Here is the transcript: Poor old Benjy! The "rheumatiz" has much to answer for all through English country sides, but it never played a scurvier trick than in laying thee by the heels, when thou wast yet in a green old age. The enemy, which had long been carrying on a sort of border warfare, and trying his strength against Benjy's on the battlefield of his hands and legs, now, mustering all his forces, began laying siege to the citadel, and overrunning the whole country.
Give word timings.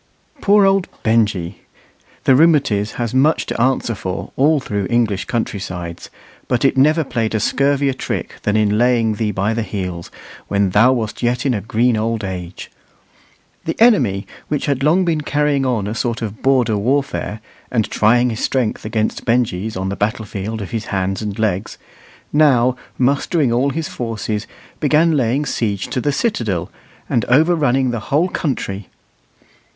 Poor 0.41 0.65
old 0.65 0.87
Benjy! 1.03 1.61
The 2.23 2.33
"rheumatiz" 2.35 2.93
has 2.93 3.13
much 3.13 3.45
to 3.45 3.61
answer 3.61 3.93
for 3.93 4.31
all 4.35 4.59
through 4.59 4.87
English 4.89 5.25
country 5.25 5.59
sides, 5.59 6.09
but 6.47 6.65
it 6.65 6.75
never 6.75 7.03
played 7.03 7.35
a 7.35 7.39
scurvier 7.39 7.93
trick 7.93 8.37
than 8.41 8.57
in 8.57 8.79
laying 8.79 9.13
thee 9.13 9.29
by 9.29 9.53
the 9.53 9.61
heels, 9.61 10.09
when 10.47 10.71
thou 10.71 10.91
wast 10.91 11.21
yet 11.21 11.45
in 11.45 11.53
a 11.53 11.61
green 11.61 11.97
old 11.97 12.23
age. 12.23 12.71
The 13.65 13.79
enemy, 13.79 14.25
which 14.47 14.65
had 14.65 14.81
long 14.81 15.05
been 15.05 15.21
carrying 15.21 15.67
on 15.67 15.85
a 15.85 15.93
sort 15.93 16.23
of 16.23 16.41
border 16.41 16.77
warfare, 16.77 17.39
and 17.69 17.87
trying 17.87 18.31
his 18.31 18.43
strength 18.43 18.83
against 18.83 19.23
Benjy's 19.23 19.77
on 19.77 19.89
the 19.89 19.95
battlefield 19.95 20.63
of 20.63 20.71
his 20.71 20.85
hands 20.85 21.21
and 21.21 21.37
legs, 21.37 21.77
now, 22.33 22.75
mustering 22.97 23.51
all 23.53 23.69
his 23.69 23.87
forces, 23.87 24.47
began 24.79 25.15
laying 25.15 25.45
siege 25.45 25.89
to 25.89 26.01
the 26.01 26.11
citadel, 26.11 26.71
and 27.07 27.23
overrunning 27.25 27.91
the 27.91 27.99
whole 28.09 28.29
country. 28.29 28.89